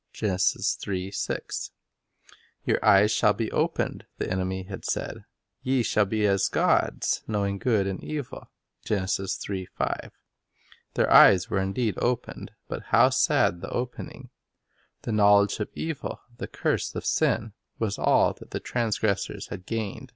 1 0.19 0.35
"Your 2.65 2.83
eyes 2.83 3.11
shall 3.11 3.33
be 3.33 3.51
opened," 3.51 4.07
the 4.17 4.31
enemy 4.31 4.63
had 4.63 4.83
said; 4.83 5.25
"ye 5.61 5.83
shall 5.83 6.07
be 6.07 6.25
as 6.25 6.47
gods, 6.49 7.21
knowing 7.27 7.59
good 7.59 7.85
and 7.85 8.03
evil." 8.03 8.49
2 8.85 8.95
Their 10.95 11.11
eyes 11.13 11.51
were 11.51 11.59
indeed 11.61 11.99
opened; 11.99 12.49
but 12.67 12.83
how 12.85 13.11
sad 13.11 13.61
the 13.61 13.69
opening! 13.69 14.31
The 15.03 15.11
knowledge 15.11 15.59
of 15.59 15.69
evil, 15.75 16.19
the 16.35 16.47
curse 16.47 16.95
of 16.95 17.05
sin, 17.05 17.53
was 17.77 17.99
all 17.99 18.33
that 18.33 18.49
the 18.49 18.59
transgressors 18.59 19.49
gained. 19.67 20.09